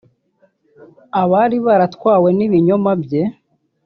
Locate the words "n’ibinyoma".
2.37-2.91